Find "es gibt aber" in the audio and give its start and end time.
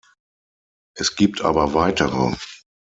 0.97-1.75